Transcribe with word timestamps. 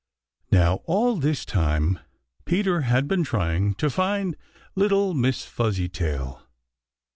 Now 0.51 0.77
all 0.85 1.15
this 1.17 1.45
time 1.45 1.99
Peter 2.45 2.81
had 2.81 3.07
been 3.07 3.23
trying 3.23 3.75
to 3.75 3.87
find 3.87 4.35
little 4.73 5.13
Miss 5.13 5.45
Fuzzytail. 5.45 6.41